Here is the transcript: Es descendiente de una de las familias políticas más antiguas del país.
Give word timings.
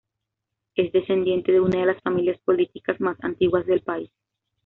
Es 0.73 0.91
descendiente 0.93 1.51
de 1.51 1.59
una 1.61 1.81
de 1.81 1.85
las 1.85 2.01
familias 2.01 2.39
políticas 2.39 2.99
más 2.99 3.17
antiguas 3.23 3.67
del 3.67 3.81
país. 3.83 4.09